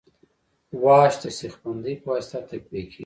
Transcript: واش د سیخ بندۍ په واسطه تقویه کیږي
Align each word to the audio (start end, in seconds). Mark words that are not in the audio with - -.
واش 0.83 1.13
د 1.21 1.23
سیخ 1.37 1.53
بندۍ 1.63 1.95
په 2.01 2.07
واسطه 2.11 2.39
تقویه 2.49 2.83
کیږي 2.91 2.99